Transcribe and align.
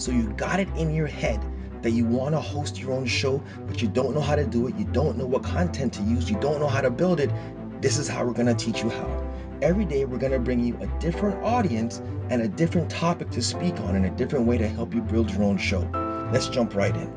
So 0.00 0.12
you 0.12 0.32
got 0.38 0.58
it 0.60 0.68
in 0.76 0.94
your 0.94 1.06
head 1.06 1.38
that 1.82 1.90
you 1.90 2.06
want 2.06 2.34
to 2.34 2.40
host 2.40 2.80
your 2.80 2.92
own 2.92 3.04
show, 3.04 3.42
but 3.66 3.82
you 3.82 3.88
don't 3.88 4.14
know 4.14 4.22
how 4.22 4.34
to 4.34 4.46
do 4.46 4.66
it, 4.66 4.74
you 4.76 4.86
don't 4.86 5.18
know 5.18 5.26
what 5.26 5.42
content 5.42 5.92
to 5.92 6.02
use, 6.04 6.30
you 6.30 6.40
don't 6.40 6.58
know 6.58 6.68
how 6.68 6.80
to 6.80 6.88
build 6.88 7.20
it. 7.20 7.30
This 7.82 7.98
is 7.98 8.08
how 8.08 8.24
we're 8.24 8.32
going 8.32 8.46
to 8.46 8.54
teach 8.54 8.82
you 8.82 8.88
how. 8.88 9.30
Every 9.60 9.84
day, 9.84 10.06
we're 10.06 10.16
going 10.16 10.32
to 10.32 10.38
bring 10.38 10.64
you 10.64 10.74
a 10.80 10.86
different 11.00 11.44
audience 11.44 12.00
and 12.30 12.40
a 12.40 12.48
different 12.48 12.90
topic 12.90 13.28
to 13.32 13.42
speak 13.42 13.78
on 13.80 13.94
and 13.94 14.06
a 14.06 14.10
different 14.10 14.46
way 14.46 14.56
to 14.56 14.66
help 14.66 14.94
you 14.94 15.02
build 15.02 15.30
your 15.30 15.42
own 15.42 15.58
show. 15.58 15.80
Let's 16.32 16.48
jump 16.48 16.74
right 16.74 16.96
in. 16.96 17.12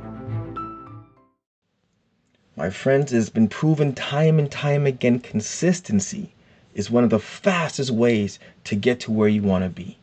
My 2.57 2.69
friends, 2.69 3.13
it 3.13 3.15
has 3.15 3.29
been 3.29 3.47
proven 3.47 3.93
time 3.93 4.39
and 4.39 4.51
time 4.51 4.85
again 4.85 5.19
consistency 5.19 6.33
is 6.73 6.91
one 6.91 7.05
of 7.05 7.11
the 7.11 7.19
fastest 7.19 7.91
ways 7.91 8.39
to 8.65 8.75
get 8.75 8.99
to 8.99 9.11
where 9.11 9.29
you 9.29 9.41
want 9.41 9.63
to 9.63 9.69
be. 9.69 9.99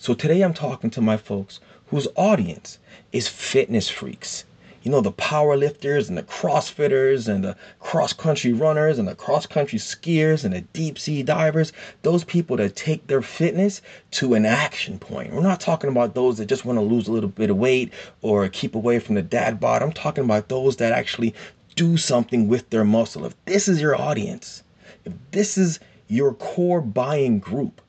So 0.00 0.14
today 0.14 0.42
I'm 0.42 0.54
talking 0.54 0.90
to 0.90 1.00
my 1.00 1.16
folks 1.16 1.58
whose 1.88 2.06
audience 2.14 2.78
is 3.10 3.26
fitness 3.26 3.88
freaks. 3.88 4.44
You 4.84 4.92
know, 4.92 5.00
the 5.00 5.10
power 5.10 5.56
lifters 5.56 6.08
and 6.08 6.16
the 6.16 6.22
crossfitters 6.22 7.26
and 7.26 7.42
the 7.42 7.56
cross 7.80 8.12
country 8.12 8.52
runners 8.52 9.00
and 9.00 9.08
the 9.08 9.16
cross 9.16 9.44
country 9.44 9.80
skiers 9.80 10.44
and 10.44 10.54
the 10.54 10.60
deep 10.60 11.00
sea 11.00 11.24
divers, 11.24 11.72
those 12.02 12.22
people 12.22 12.56
that 12.58 12.76
take 12.76 13.08
their 13.08 13.22
fitness 13.22 13.82
to 14.12 14.34
an 14.34 14.46
action 14.46 15.00
point. 15.00 15.32
We're 15.32 15.42
not 15.42 15.58
talking 15.58 15.90
about 15.90 16.14
those 16.14 16.38
that 16.38 16.46
just 16.46 16.64
want 16.64 16.78
to 16.78 16.82
lose 16.82 17.08
a 17.08 17.12
little 17.12 17.28
bit 17.28 17.50
of 17.50 17.56
weight 17.56 17.92
or 18.22 18.48
keep 18.48 18.76
away 18.76 19.00
from 19.00 19.16
the 19.16 19.22
dad 19.22 19.58
bod. 19.58 19.82
I'm 19.82 19.90
talking 19.90 20.22
about 20.22 20.48
those 20.48 20.76
that 20.76 20.92
actually 20.92 21.34
do 21.74 21.96
something 21.96 22.46
with 22.46 22.70
their 22.70 22.84
muscle. 22.84 23.24
If 23.24 23.34
this 23.46 23.66
is 23.66 23.80
your 23.80 24.00
audience, 24.00 24.62
if 25.04 25.12
this 25.32 25.58
is 25.58 25.80
your 26.06 26.34
core 26.34 26.80
buying 26.80 27.40
group, 27.40 27.80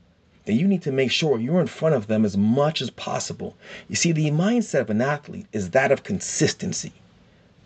then 0.50 0.58
you 0.58 0.68
need 0.68 0.82
to 0.82 0.92
make 0.92 1.12
sure 1.12 1.38
you're 1.38 1.62
in 1.62 1.68
front 1.68 1.94
of 1.94 2.08
them 2.08 2.26
as 2.26 2.36
much 2.36 2.82
as 2.82 2.90
possible. 2.90 3.56
You 3.88 3.96
see, 3.96 4.12
the 4.12 4.32
mindset 4.32 4.82
of 4.82 4.90
an 4.90 5.00
athlete 5.00 5.46
is 5.54 5.70
that 5.70 5.92
of 5.92 6.02
consistency, 6.02 6.92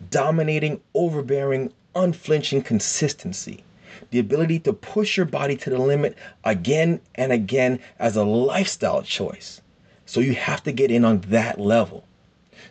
dominating, 0.10 0.82
overbearing, 0.94 1.72
unflinching 1.96 2.62
consistency. 2.62 3.64
The 4.10 4.20
ability 4.20 4.60
to 4.60 4.74
push 4.74 5.16
your 5.16 5.26
body 5.26 5.56
to 5.56 5.70
the 5.70 5.78
limit 5.78 6.18
again 6.44 7.00
and 7.16 7.32
again 7.32 7.80
as 8.00 8.18
a 8.18 8.26
lifestyle 8.26 9.02
choice. 9.02 9.62
So 10.06 10.20
you 10.20 10.34
have 10.34 10.62
to 10.64 10.74
get 10.74 10.92
in 10.92 11.06
on 11.06 11.22
that 11.30 11.62
level. 11.62 12.04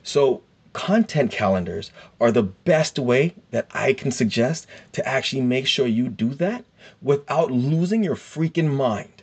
So, 0.03 0.43
content 0.75 1.31
calendars 1.31 1.91
are 2.21 2.33
the 2.33 2.43
best 2.43 2.99
way 2.99 3.35
that 3.51 3.67
I 3.73 3.95
can 3.95 4.11
suggest 4.11 4.67
to 4.93 5.09
actually 5.09 5.41
make 5.41 5.67
sure 5.67 5.87
you 5.87 6.11
do 6.11 6.35
that 6.35 6.67
without 7.01 7.51
losing 7.51 8.05
your 8.05 8.17
freaking 8.17 8.69
mind. 8.69 9.22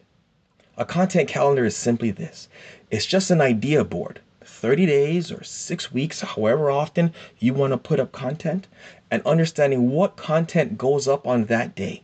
A 0.80 0.86
content 0.86 1.28
calendar 1.28 1.66
is 1.66 1.76
simply 1.76 2.10
this 2.10 2.48
it's 2.90 3.06
just 3.06 3.32
an 3.32 3.42
idea 3.42 3.84
board. 3.84 4.22
30 4.46 4.86
days 4.86 5.30
or 5.30 5.44
six 5.44 5.92
weeks, 5.92 6.22
however 6.22 6.72
often 6.72 7.14
you 7.38 7.54
want 7.54 7.74
to 7.74 7.78
put 7.78 8.00
up 8.00 8.14
content, 8.14 8.66
and 9.12 9.22
understanding 9.26 9.92
what 9.92 10.16
content 10.16 10.78
goes 10.78 11.06
up 11.06 11.28
on 11.28 11.44
that 11.46 11.76
day. 11.76 12.04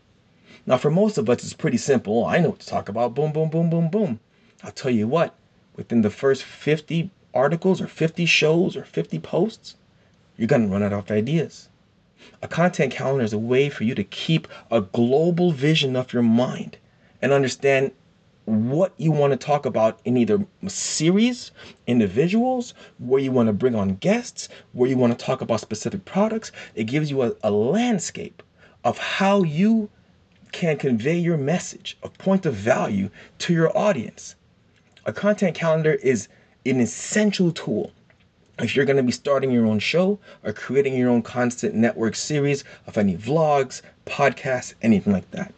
Now, 0.66 0.76
for 0.76 0.92
most 0.92 1.18
of 1.18 1.30
us, 1.30 1.42
it's 1.42 1.54
pretty 1.54 1.78
simple. 1.78 2.26
I 2.26 2.40
know 2.40 2.50
what 2.50 2.60
to 2.60 2.68
talk 2.68 2.90
about. 2.90 3.16
Boom, 3.16 3.32
boom, 3.32 3.50
boom, 3.50 3.70
boom, 3.70 3.88
boom. 3.88 4.20
I'll 4.62 4.74
tell 4.74 4.92
you 4.92 5.08
what, 5.08 5.34
within 5.78 6.02
the 6.02 6.10
first 6.10 6.44
50 6.44 7.10
articles 7.34 7.80
or 7.80 7.88
50 7.88 8.26
shows 8.26 8.76
or 8.76 8.84
50 8.84 9.20
posts, 9.20 9.76
you're 10.36 10.50
going 10.50 10.64
to 10.64 10.68
run 10.68 10.84
out 10.84 10.92
of 10.92 11.10
ideas. 11.10 11.70
A 12.42 12.50
content 12.50 12.92
calendar 12.92 13.24
is 13.24 13.32
a 13.32 13.38
way 13.38 13.70
for 13.70 13.86
you 13.86 13.96
to 13.96 14.04
keep 14.04 14.50
a 14.70 14.82
global 14.82 15.54
vision 15.54 15.96
of 15.96 16.12
your 16.12 16.24
mind 16.24 16.76
and 17.22 17.32
understand 17.32 17.94
what 18.46 18.94
you 18.98 19.12
want 19.12 19.32
to 19.32 19.38
talk 19.38 19.66
about 19.66 20.00
in 20.06 20.18
either 20.18 20.46
series, 20.68 21.52
individuals, 21.88 22.74
where 23.00 23.22
you 23.22 23.32
want 23.32 23.48
to 23.48 23.54
bring 23.54 23.76
on 23.76 23.96
guests, 23.96 24.50
where 24.74 24.90
you 24.90 24.98
want 24.98 25.18
to 25.18 25.26
talk 25.26 25.42
about 25.42 25.60
specific 25.60 26.06
products. 26.06 26.52
It 26.76 26.86
gives 26.86 27.10
you 27.10 27.24
a, 27.24 27.34
a 27.44 27.52
landscape 27.52 28.44
of 28.84 28.98
how 28.98 29.44
you 29.44 29.90
can 30.52 30.78
convey 30.78 31.18
your 31.18 31.38
message, 31.38 31.98
a 32.04 32.10
point 32.10 32.46
of 32.46 32.54
value 32.54 33.10
to 33.40 33.54
your 33.54 33.76
audience. 33.78 34.36
A 35.06 35.12
content 35.12 35.56
calendar 35.56 35.94
is 35.96 36.28
an 36.66 36.80
essential 36.80 37.52
tool 37.52 37.92
if 38.60 38.76
you're 38.76 38.86
going 38.86 38.98
to 38.98 39.04
be 39.04 39.12
starting 39.12 39.52
your 39.52 39.66
own 39.66 39.80
show 39.80 40.18
or 40.44 40.54
creating 40.54 40.96
your 40.96 41.10
own 41.10 41.22
constant 41.22 41.76
network 41.76 42.16
series 42.16 42.64
of 42.88 42.98
any 42.98 43.18
vlogs, 43.18 43.82
podcasts, 44.06 44.74
anything 44.82 45.12
like 45.12 45.30
that. 45.32 45.54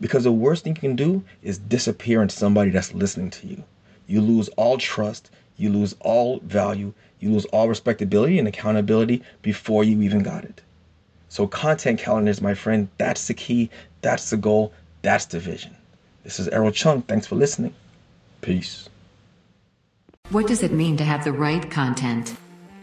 Because 0.00 0.24
the 0.24 0.32
worst 0.32 0.64
thing 0.64 0.74
you 0.76 0.80
can 0.80 0.96
do 0.96 1.24
is 1.42 1.58
disappear 1.58 2.22
into 2.22 2.34
somebody 2.36 2.70
that's 2.70 2.94
listening 2.94 3.30
to 3.30 3.46
you. 3.46 3.64
You 4.06 4.20
lose 4.20 4.48
all 4.50 4.78
trust, 4.78 5.30
you 5.56 5.70
lose 5.70 5.96
all 6.00 6.38
value, 6.40 6.92
you 7.20 7.32
lose 7.32 7.44
all 7.46 7.68
respectability 7.68 8.38
and 8.38 8.46
accountability 8.46 9.22
before 9.42 9.84
you 9.84 10.00
even 10.02 10.22
got 10.22 10.44
it. 10.44 10.62
So, 11.28 11.46
content 11.46 11.98
calendars, 11.98 12.40
my 12.40 12.54
friend, 12.54 12.88
that's 12.96 13.26
the 13.26 13.34
key, 13.34 13.70
that's 14.00 14.30
the 14.30 14.36
goal, 14.36 14.72
that's 15.02 15.26
the 15.26 15.40
vision. 15.40 15.76
This 16.24 16.40
is 16.40 16.48
Errol 16.48 16.70
Chung. 16.70 17.02
Thanks 17.02 17.26
for 17.26 17.34
listening. 17.34 17.74
Peace. 18.40 18.88
What 20.30 20.46
does 20.46 20.62
it 20.62 20.72
mean 20.72 20.96
to 20.98 21.04
have 21.04 21.24
the 21.24 21.32
right 21.32 21.70
content? 21.70 22.36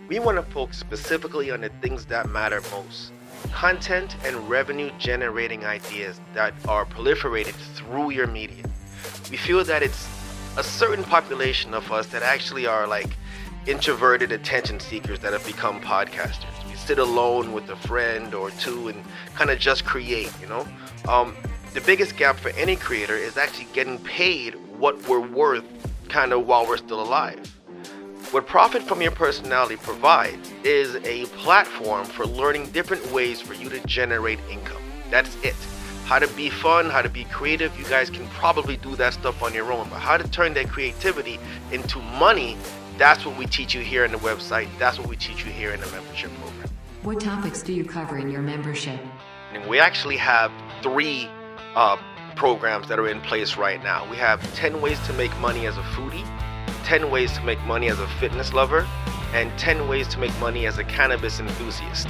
We 0.08 0.20
want 0.20 0.38
to 0.38 0.44
focus 0.52 0.78
specifically 0.78 1.50
on 1.50 1.62
the 1.62 1.70
things 1.82 2.06
that 2.06 2.30
matter 2.30 2.62
most 2.72 3.12
content 3.52 4.16
and 4.26 4.50
revenue 4.50 4.92
generating 5.00 5.66
ideas 5.66 6.20
that 6.34 6.54
are 6.68 6.86
proliferated 6.86 7.54
through 7.76 8.12
your 8.12 8.28
media. 8.28 8.64
We 9.30 9.38
feel 9.38 9.64
that 9.64 9.84
it's 9.84 10.08
a 10.58 10.64
certain 10.64 11.04
population 11.04 11.74
of 11.74 11.92
us 11.92 12.08
that 12.08 12.24
actually 12.24 12.68
are 12.68 12.88
like 12.88 13.16
introverted 13.68 14.32
attention 14.32 14.80
seekers 14.80 15.20
that 15.20 15.34
have 15.34 15.46
become 15.46 15.82
podcasters. 15.82 16.70
We 16.70 16.76
sit 16.76 17.00
alone 17.00 17.52
with 17.54 17.70
a 17.70 17.76
friend 17.76 18.34
or 18.34 18.52
two 18.52 18.90
and 18.90 19.04
kind 19.34 19.50
of 19.50 19.60
just 19.60 19.86
create, 19.86 20.32
you 20.40 20.48
know? 20.48 20.68
Um, 21.08 21.36
the 21.74 21.82
biggest 21.82 22.16
gap 22.16 22.38
for 22.38 22.50
any 22.50 22.76
creator 22.76 23.16
is 23.16 23.38
actually 23.38 23.68
getting 23.74 24.00
paid 24.00 24.56
what 24.78 25.08
we're 25.08 25.20
worth 25.20 25.66
kind 26.10 26.32
of 26.32 26.46
while 26.46 26.68
we're 26.68 26.78
still 26.78 27.02
alive. 27.02 27.55
What 28.32 28.48
Profit 28.48 28.82
from 28.82 29.02
Your 29.02 29.12
Personality 29.12 29.76
provides 29.78 30.52
is 30.64 30.96
a 31.06 31.26
platform 31.38 32.06
for 32.06 32.26
learning 32.26 32.72
different 32.72 33.10
ways 33.12 33.40
for 33.40 33.54
you 33.54 33.70
to 33.70 33.80
generate 33.86 34.40
income. 34.50 34.82
That's 35.12 35.36
it. 35.44 35.56
How 36.06 36.20
to 36.20 36.28
be 36.30 36.50
fun, 36.50 36.90
how 36.90 37.02
to 37.02 37.10
be 37.10 37.26
creative, 37.26 37.78
you 37.80 37.86
guys 37.86 38.10
can 38.10 38.28
probably 38.30 38.78
do 38.78 38.96
that 38.96 39.14
stuff 39.14 39.42
on 39.44 39.54
your 39.54 39.72
own. 39.72 39.88
But 39.90 40.00
how 40.00 40.18
to 40.18 40.28
turn 40.30 40.54
that 40.56 40.70
creativity 40.70 41.40
into 41.72 42.00
money, 42.00 42.58
that's 42.98 43.26
what 43.26 43.38
we 43.38 43.46
teach 43.46 43.74
you 43.74 43.82
here 43.82 44.04
in 44.04 44.12
the 44.12 44.18
website. 44.18 44.68
That's 44.80 44.98
what 44.98 45.08
we 45.08 45.16
teach 45.16 45.46
you 45.46 45.52
here 45.52 45.72
in 45.72 45.80
the 45.80 45.88
membership 45.92 46.32
program. 46.42 46.70
What 47.04 47.20
topics 47.20 47.62
do 47.62 47.74
you 47.74 47.86
cover 47.86 48.18
in 48.18 48.30
your 48.30 48.42
membership? 48.42 49.00
And 49.54 49.66
we 49.70 49.80
actually 49.80 50.18
have 50.18 50.52
three 50.82 51.30
uh, 51.76 51.98
programs 52.36 52.88
that 52.88 53.00
are 53.00 53.08
in 53.08 53.22
place 53.22 53.56
right 53.56 53.82
now. 53.84 54.10
We 54.10 54.18
have 54.18 54.42
10 54.56 54.82
ways 54.82 55.00
to 55.08 55.14
make 55.14 55.38
money 55.40 55.68
as 55.68 55.78
a 55.78 55.84
foodie 55.84 56.26
10 56.86 57.10
ways 57.10 57.34
to 57.34 57.44
make 57.44 57.60
money 57.66 57.90
as 57.90 58.00
a 58.00 58.08
fitness 58.20 58.54
lover, 58.54 58.88
and 59.34 59.52
10 59.58 59.88
ways 59.88 60.08
to 60.08 60.20
make 60.20 60.38
money 60.40 60.68
as 60.68 60.78
a 60.78 60.84
cannabis 60.84 61.40
enthusiast. 61.40 62.08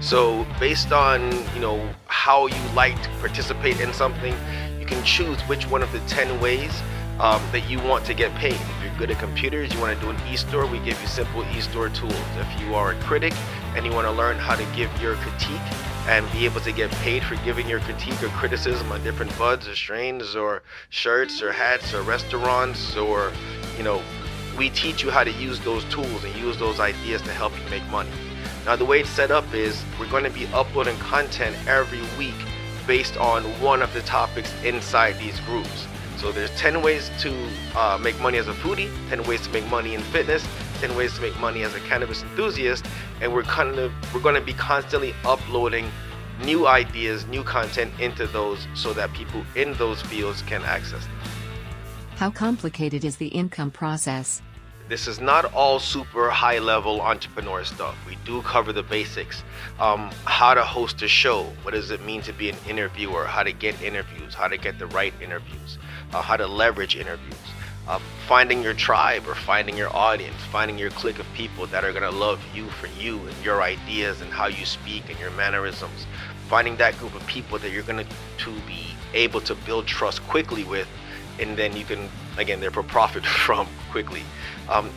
So, 0.00 0.46
based 0.60 0.92
on, 0.92 1.32
you 1.54 1.60
know, 1.60 1.88
how 2.06 2.46
you 2.46 2.68
like 2.74 3.02
to 3.02 3.08
participate 3.20 3.80
in 3.80 3.92
something, 3.92 4.34
you 4.78 4.86
can 4.86 5.02
choose 5.02 5.40
which 5.42 5.66
one 5.66 5.82
of 5.82 5.90
the 5.92 6.00
10 6.00 6.40
ways 6.40 6.70
um, 7.18 7.42
that 7.52 7.68
you 7.68 7.80
want 7.80 8.04
to 8.04 8.14
get 8.14 8.32
paid. 8.34 8.54
If 8.54 8.82
you're 8.82 8.98
good 8.98 9.10
at 9.10 9.18
computers, 9.18 9.72
you 9.72 9.80
want 9.80 9.98
to 9.98 10.04
do 10.04 10.10
an 10.10 10.16
e-store, 10.30 10.66
we 10.66 10.78
give 10.80 11.00
you 11.00 11.08
simple 11.08 11.44
e-store 11.56 11.88
tools. 11.88 12.14
If 12.36 12.60
you 12.60 12.74
are 12.74 12.92
a 12.92 13.00
critic 13.00 13.32
and 13.74 13.84
you 13.84 13.92
want 13.92 14.06
to 14.06 14.12
learn 14.12 14.36
how 14.36 14.54
to 14.54 14.64
give 14.76 14.90
your 15.00 15.14
critique 15.16 15.60
and 16.06 16.30
be 16.32 16.44
able 16.44 16.60
to 16.60 16.72
get 16.72 16.90
paid 16.92 17.22
for 17.22 17.36
giving 17.44 17.68
your 17.68 17.80
critique 17.80 18.22
or 18.22 18.28
criticism 18.28 18.90
on 18.92 19.02
different 19.02 19.36
buds 19.36 19.66
or 19.66 19.74
strains 19.74 20.36
or 20.36 20.62
shirts 20.90 21.42
or 21.42 21.50
hats 21.50 21.92
or 21.92 22.02
restaurants 22.02 22.96
or, 22.96 23.32
you 23.76 23.82
know, 23.82 24.02
we 24.58 24.70
teach 24.70 25.02
you 25.04 25.10
how 25.10 25.22
to 25.22 25.30
use 25.30 25.60
those 25.60 25.84
tools 25.84 26.24
and 26.24 26.34
use 26.34 26.58
those 26.58 26.80
ideas 26.80 27.22
to 27.22 27.32
help 27.32 27.52
you 27.56 27.70
make 27.70 27.86
money. 27.90 28.10
Now, 28.66 28.74
the 28.76 28.84
way 28.84 29.00
it's 29.00 29.08
set 29.08 29.30
up 29.30 29.54
is 29.54 29.82
we're 29.98 30.10
going 30.10 30.24
to 30.24 30.30
be 30.30 30.46
uploading 30.48 30.98
content 30.98 31.56
every 31.66 32.02
week 32.18 32.34
based 32.86 33.16
on 33.16 33.44
one 33.62 33.80
of 33.80 33.94
the 33.94 34.02
topics 34.02 34.52
inside 34.64 35.18
these 35.18 35.38
groups. 35.40 35.86
So 36.16 36.32
there's 36.32 36.50
10 36.58 36.82
ways 36.82 37.10
to 37.20 37.32
uh, 37.76 37.98
make 38.02 38.18
money 38.20 38.38
as 38.38 38.48
a 38.48 38.52
foodie, 38.52 38.90
10 39.08 39.22
ways 39.22 39.46
to 39.46 39.52
make 39.52 39.66
money 39.68 39.94
in 39.94 40.00
fitness, 40.00 40.44
10 40.80 40.96
ways 40.96 41.14
to 41.14 41.22
make 41.22 41.38
money 41.38 41.62
as 41.62 41.74
a 41.76 41.80
cannabis 41.80 42.22
enthusiast, 42.22 42.84
and 43.20 43.32
we're 43.32 43.44
kind 43.44 43.78
of 43.78 43.92
we're 44.12 44.20
going 44.20 44.34
to 44.34 44.40
be 44.40 44.54
constantly 44.54 45.14
uploading 45.24 45.88
new 46.42 46.66
ideas, 46.66 47.24
new 47.26 47.44
content 47.44 47.92
into 48.00 48.26
those 48.26 48.66
so 48.74 48.92
that 48.92 49.12
people 49.12 49.44
in 49.54 49.74
those 49.74 50.02
fields 50.02 50.42
can 50.42 50.62
access 50.64 51.04
them. 51.04 51.14
How 52.16 52.30
complicated 52.30 53.04
is 53.04 53.16
the 53.16 53.28
income 53.28 53.70
process? 53.70 54.42
This 54.88 55.06
is 55.06 55.20
not 55.20 55.52
all 55.52 55.78
super 55.78 56.30
high 56.30 56.60
level 56.60 57.02
entrepreneur 57.02 57.62
stuff. 57.62 57.94
We 58.06 58.16
do 58.24 58.40
cover 58.40 58.72
the 58.72 58.82
basics. 58.82 59.42
Um, 59.78 60.10
how 60.24 60.54
to 60.54 60.64
host 60.64 61.02
a 61.02 61.08
show. 61.08 61.44
What 61.62 61.74
does 61.74 61.90
it 61.90 62.02
mean 62.06 62.22
to 62.22 62.32
be 62.32 62.48
an 62.48 62.56
interviewer? 62.66 63.26
How 63.26 63.42
to 63.42 63.52
get 63.52 63.80
interviews. 63.82 64.32
How 64.32 64.48
to 64.48 64.56
get 64.56 64.78
the 64.78 64.86
right 64.86 65.12
interviews. 65.20 65.76
Uh, 66.14 66.22
how 66.22 66.38
to 66.38 66.46
leverage 66.46 66.96
interviews. 66.96 67.36
uh, 67.88 67.98
finding 68.26 68.62
your 68.62 68.74
tribe 68.74 69.26
or 69.26 69.34
finding 69.34 69.76
your 69.76 69.94
audience, 69.96 70.36
finding 70.52 70.78
your 70.78 70.90
clique 70.90 71.18
of 71.18 71.26
people 71.32 71.66
that 71.68 71.84
are 71.84 71.92
going 71.92 72.02
to 72.02 72.16
love 72.16 72.40
you 72.54 72.66
for 72.68 72.86
you 73.00 73.18
and 73.26 73.44
your 73.44 73.62
ideas 73.62 74.20
and 74.20 74.30
how 74.30 74.46
you 74.46 74.66
speak 74.66 75.08
and 75.08 75.18
your 75.18 75.30
mannerisms. 75.32 76.06
Finding 76.48 76.76
that 76.76 76.96
group 76.98 77.14
of 77.14 77.26
people 77.26 77.58
that 77.58 77.72
you're 77.72 77.82
going 77.82 78.04
to, 78.04 78.12
to 78.44 78.50
be 78.66 78.94
able 79.14 79.40
to 79.40 79.54
build 79.54 79.86
trust 79.86 80.22
quickly 80.28 80.64
with, 80.64 80.86
and 81.40 81.56
then 81.56 81.76
you 81.76 81.84
can, 81.84 82.08
again, 82.36 82.60
therefore 82.60 82.82
profit 82.82 83.24
from 83.46 83.68
quickly. 83.90 84.22
Um, 84.68 84.90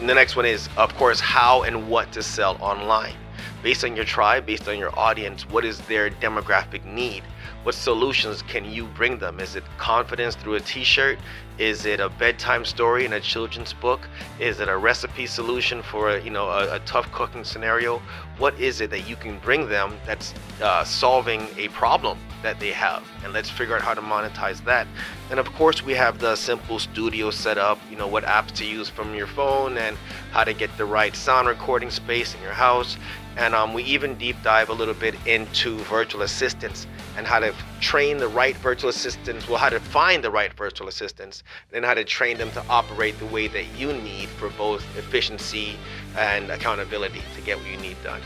the 0.00 0.14
next 0.14 0.36
one 0.36 0.44
is, 0.44 0.68
of 0.76 0.94
course, 0.96 1.20
how 1.20 1.62
and 1.62 1.88
what 1.88 2.12
to 2.12 2.22
sell 2.22 2.56
online. 2.60 3.14
Based 3.62 3.84
on 3.84 3.96
your 3.96 4.04
tribe, 4.04 4.46
based 4.46 4.68
on 4.68 4.78
your 4.78 4.96
audience, 4.98 5.48
what 5.48 5.64
is 5.64 5.80
their 5.82 6.10
demographic 6.10 6.84
need? 6.84 7.22
What 7.66 7.74
solutions 7.74 8.42
can 8.42 8.64
you 8.64 8.84
bring 8.84 9.18
them? 9.18 9.40
Is 9.40 9.56
it 9.56 9.64
confidence 9.76 10.36
through 10.36 10.54
a 10.54 10.60
t 10.60 10.84
shirt? 10.84 11.18
Is 11.58 11.84
it 11.84 11.98
a 11.98 12.08
bedtime 12.08 12.64
story 12.64 13.04
in 13.04 13.12
a 13.14 13.18
children's 13.18 13.72
book? 13.72 14.08
Is 14.38 14.60
it 14.60 14.68
a 14.68 14.76
recipe 14.76 15.26
solution 15.26 15.82
for 15.82 16.10
a, 16.10 16.22
you 16.22 16.30
know 16.30 16.48
a, 16.48 16.76
a 16.76 16.78
tough 16.86 17.10
cooking 17.10 17.42
scenario? 17.42 18.00
What 18.38 18.54
is 18.60 18.80
it 18.80 18.90
that 18.90 19.08
you 19.08 19.16
can 19.16 19.40
bring 19.40 19.68
them 19.68 19.98
that's 20.06 20.32
uh, 20.62 20.84
solving 20.84 21.48
a 21.58 21.66
problem 21.70 22.18
that 22.44 22.60
they 22.60 22.70
have? 22.70 23.02
And 23.24 23.32
let's 23.32 23.50
figure 23.50 23.74
out 23.74 23.82
how 23.82 23.94
to 23.94 24.00
monetize 24.00 24.64
that. 24.64 24.86
And 25.30 25.40
of 25.40 25.52
course, 25.54 25.82
we 25.82 25.92
have 25.94 26.20
the 26.20 26.36
simple 26.36 26.78
studio 26.78 27.32
setup. 27.32 27.80
You 27.90 27.96
know 27.96 28.06
what 28.06 28.22
apps 28.22 28.52
to 28.58 28.64
use 28.64 28.88
from 28.88 29.12
your 29.12 29.26
phone 29.26 29.76
and 29.76 29.96
how 30.30 30.44
to 30.44 30.54
get 30.54 30.70
the 30.78 30.84
right 30.84 31.16
sound 31.16 31.48
recording 31.48 31.90
space 31.90 32.32
in 32.32 32.42
your 32.42 32.52
house. 32.52 32.96
And 33.36 33.56
um, 33.56 33.74
we 33.74 33.82
even 33.82 34.14
deep 34.14 34.36
dive 34.44 34.68
a 34.68 34.72
little 34.72 34.94
bit 34.94 35.16
into 35.26 35.78
virtual 35.78 36.22
assistants 36.22 36.86
and 37.16 37.26
how 37.26 37.38
to 37.38 37.54
train 37.80 38.18
the 38.18 38.28
right 38.28 38.56
virtual 38.56 38.90
assistants, 38.90 39.48
well, 39.48 39.58
how 39.58 39.68
to 39.68 39.80
find 39.80 40.22
the 40.22 40.30
right 40.30 40.52
virtual 40.52 40.88
assistants, 40.88 41.42
and 41.72 41.84
how 41.84 41.94
to 41.94 42.04
train 42.04 42.38
them 42.38 42.50
to 42.52 42.64
operate 42.68 43.18
the 43.18 43.26
way 43.26 43.48
that 43.48 43.66
you 43.76 43.92
need 43.92 44.28
for 44.28 44.50
both 44.50 44.82
efficiency 44.96 45.76
and 46.16 46.50
accountability 46.50 47.22
to 47.34 47.40
get 47.42 47.58
what 47.58 47.70
you 47.70 47.76
need 47.78 47.96
done. 48.02 48.20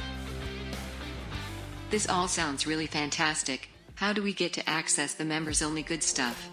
This 1.90 2.08
all 2.08 2.28
sounds 2.28 2.66
really 2.66 2.86
fantastic. 2.86 3.68
How 3.96 4.12
do 4.12 4.22
we 4.22 4.32
get 4.32 4.52
to 4.54 4.68
access 4.68 5.14
the 5.14 5.24
members 5.24 5.60
only 5.60 5.82
good 5.82 6.02
stuff? 6.02 6.48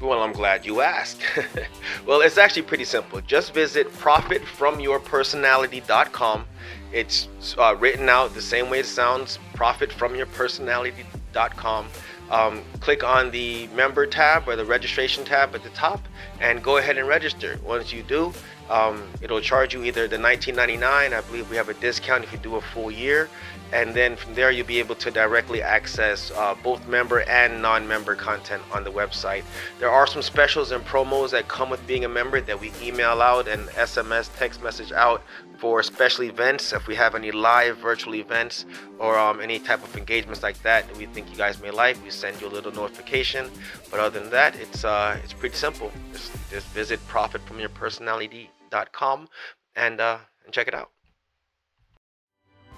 Well, 0.00 0.22
I'm 0.22 0.32
glad 0.32 0.64
you 0.66 0.82
asked. 0.82 1.22
well, 2.06 2.20
it's 2.20 2.36
actually 2.36 2.62
pretty 2.62 2.84
simple. 2.84 3.20
Just 3.22 3.54
visit 3.54 3.90
profitfromyourpersonality.com. 3.94 6.46
It's 6.92 7.28
uh, 7.58 7.76
written 7.78 8.08
out 8.08 8.34
the 8.34 8.42
same 8.42 8.70
way 8.70 8.80
it 8.80 8.86
sounds 8.86 9.38
profitfromyourpersonality.com. 9.54 11.86
Um, 12.30 12.64
click 12.80 13.04
on 13.04 13.30
the 13.30 13.68
member 13.68 14.04
tab 14.04 14.48
or 14.48 14.56
the 14.56 14.64
registration 14.64 15.24
tab 15.24 15.54
at 15.54 15.62
the 15.62 15.70
top 15.70 16.00
and 16.40 16.62
go 16.62 16.78
ahead 16.78 16.98
and 16.98 17.06
register. 17.06 17.58
Once 17.64 17.92
you 17.92 18.02
do, 18.02 18.32
um, 18.68 19.08
it'll 19.22 19.40
charge 19.40 19.74
you 19.74 19.84
either 19.84 20.08
the 20.08 20.16
19.99. 20.16 20.82
I 20.82 21.20
believe 21.22 21.48
we 21.48 21.56
have 21.56 21.68
a 21.68 21.74
discount 21.74 22.24
if 22.24 22.32
you 22.32 22.38
do 22.38 22.56
a 22.56 22.60
full 22.60 22.90
year, 22.90 23.28
and 23.72 23.94
then 23.94 24.16
from 24.16 24.34
there 24.34 24.50
you'll 24.50 24.66
be 24.66 24.80
able 24.80 24.96
to 24.96 25.10
directly 25.10 25.62
access 25.62 26.32
uh, 26.32 26.54
both 26.64 26.86
member 26.88 27.20
and 27.20 27.62
non-member 27.62 28.16
content 28.16 28.62
on 28.72 28.82
the 28.82 28.90
website. 28.90 29.44
There 29.78 29.90
are 29.90 30.06
some 30.06 30.22
specials 30.22 30.72
and 30.72 30.84
promos 30.84 31.30
that 31.30 31.46
come 31.46 31.70
with 31.70 31.86
being 31.86 32.04
a 32.04 32.08
member 32.08 32.40
that 32.40 32.60
we 32.60 32.72
email 32.82 33.22
out 33.22 33.46
and 33.46 33.68
SMS 33.68 34.36
text 34.36 34.62
message 34.62 34.90
out 34.90 35.22
for 35.58 35.82
special 35.82 36.24
events. 36.24 36.72
If 36.76 36.86
we 36.86 36.94
have 36.94 37.14
any 37.14 37.32
live 37.32 37.78
virtual 37.78 38.14
events 38.14 38.66
or 38.98 39.18
um, 39.18 39.40
any 39.40 39.58
type 39.58 39.82
of 39.82 39.96
engagements 39.96 40.42
like 40.42 40.60
that 40.62 40.86
that 40.86 40.96
we 40.96 41.06
think 41.06 41.30
you 41.30 41.36
guys 41.36 41.60
may 41.60 41.70
like, 41.70 41.96
we 42.04 42.10
send 42.10 42.40
you 42.40 42.46
a 42.46 42.52
little 42.56 42.72
notification. 42.72 43.50
But 43.90 44.00
other 44.00 44.20
than 44.20 44.30
that, 44.30 44.54
it's 44.56 44.84
uh, 44.84 45.18
it's 45.24 45.32
pretty 45.32 45.56
simple. 45.56 45.90
Just, 46.12 46.30
just 46.50 46.66
visit 46.68 47.00
profitfromyourpersonality.com 47.08 49.28
and 49.74 50.00
uh, 50.00 50.18
and 50.44 50.52
check 50.52 50.68
it 50.68 50.74
out. 50.74 50.90